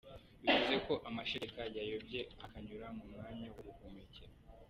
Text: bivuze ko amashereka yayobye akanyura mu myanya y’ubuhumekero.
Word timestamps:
bivuze 0.45 0.75
ko 0.87 0.93
amashereka 1.09 1.61
yayobye 1.77 2.19
akanyura 2.45 2.87
mu 2.97 3.03
myanya 3.11 3.45
y’ubuhumekero. 3.47 4.33